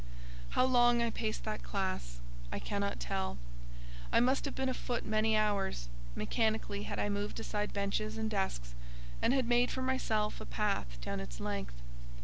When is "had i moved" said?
6.89-7.39